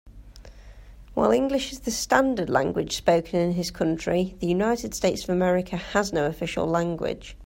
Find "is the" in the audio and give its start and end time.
1.71-1.91